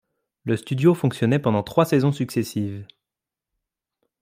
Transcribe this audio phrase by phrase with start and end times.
[0.45, 2.87] Le studio fonctionnait pendant trois saisons successives.